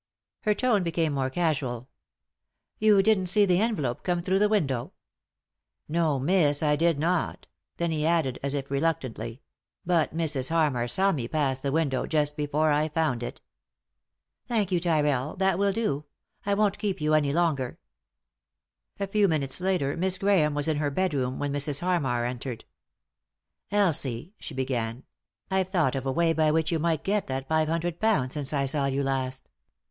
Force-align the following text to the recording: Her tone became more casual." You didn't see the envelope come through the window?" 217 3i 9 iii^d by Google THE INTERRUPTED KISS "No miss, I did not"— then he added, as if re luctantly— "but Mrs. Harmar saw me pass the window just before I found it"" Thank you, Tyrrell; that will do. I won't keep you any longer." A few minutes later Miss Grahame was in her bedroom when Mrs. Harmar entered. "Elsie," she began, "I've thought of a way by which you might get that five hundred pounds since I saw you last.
Her 0.45 0.55
tone 0.55 0.81
became 0.81 1.13
more 1.13 1.29
casual." 1.29 1.87
You 2.79 3.03
didn't 3.03 3.27
see 3.27 3.45
the 3.45 3.61
envelope 3.61 4.01
come 4.01 4.23
through 4.23 4.39
the 4.39 4.49
window?" 4.49 4.93
217 5.93 5.93
3i 5.93 5.93
9 5.93 6.17
iii^d 6.17 6.17
by 6.17 6.17
Google 6.17 6.17
THE 6.17 6.17
INTERRUPTED 6.17 6.17
KISS 6.17 6.19
"No 6.19 6.19
miss, 6.19 6.63
I 6.63 6.75
did 6.75 6.99
not"— 6.99 7.47
then 7.77 7.91
he 7.91 8.05
added, 8.07 8.39
as 8.41 8.53
if 8.55 8.71
re 8.71 8.79
luctantly— 8.79 9.39
"but 9.91 10.17
Mrs. 10.17 10.49
Harmar 10.49 10.87
saw 10.87 11.11
me 11.11 11.27
pass 11.27 11.59
the 11.59 11.71
window 11.71 12.07
just 12.07 12.35
before 12.35 12.71
I 12.71 12.89
found 12.89 13.21
it"" 13.21 13.41
Thank 14.47 14.71
you, 14.71 14.79
Tyrrell; 14.79 15.35
that 15.35 15.59
will 15.59 15.71
do. 15.71 16.05
I 16.47 16.55
won't 16.55 16.79
keep 16.79 16.99
you 16.99 17.13
any 17.13 17.31
longer." 17.31 17.77
A 18.99 19.05
few 19.05 19.27
minutes 19.27 19.61
later 19.61 19.95
Miss 19.95 20.17
Grahame 20.17 20.55
was 20.55 20.67
in 20.67 20.77
her 20.77 20.89
bedroom 20.89 21.37
when 21.37 21.53
Mrs. 21.53 21.81
Harmar 21.81 22.25
entered. 22.25 22.65
"Elsie," 23.69 24.33
she 24.39 24.55
began, 24.55 25.03
"I've 25.51 25.69
thought 25.69 25.93
of 25.95 26.07
a 26.07 26.11
way 26.11 26.33
by 26.33 26.49
which 26.49 26.71
you 26.71 26.79
might 26.79 27.03
get 27.03 27.27
that 27.27 27.47
five 27.47 27.67
hundred 27.67 27.99
pounds 27.99 28.33
since 28.33 28.51
I 28.51 28.65
saw 28.65 28.87
you 28.87 29.03
last. 29.03 29.47